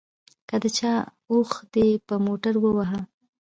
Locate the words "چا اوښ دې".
0.77-1.87